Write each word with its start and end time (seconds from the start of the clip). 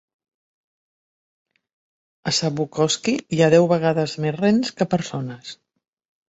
A 2.31 2.33
Savukoski 2.37 3.15
hi 3.37 3.43
ha 3.43 3.51
deu 3.55 3.69
vegades 3.75 4.17
més 4.27 4.35
rens 4.39 4.75
que 4.81 4.89
persones. 4.97 5.55